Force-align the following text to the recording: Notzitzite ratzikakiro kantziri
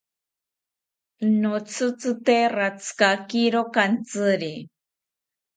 Notzitzite 1.43 2.37
ratzikakiro 2.55 3.61
kantziri 3.73 4.55